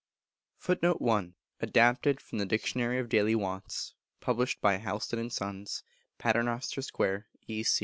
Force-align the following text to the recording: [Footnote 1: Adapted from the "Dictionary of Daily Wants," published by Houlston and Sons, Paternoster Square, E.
[Footnote 0.57 0.99
1: 0.99 1.35
Adapted 1.59 2.19
from 2.19 2.39
the 2.39 2.45
"Dictionary 2.47 2.97
of 2.97 3.07
Daily 3.07 3.35
Wants," 3.35 3.93
published 4.19 4.59
by 4.59 4.79
Houlston 4.79 5.19
and 5.19 5.31
Sons, 5.31 5.83
Paternoster 6.17 6.81
Square, 6.81 7.27
E. 7.45 7.63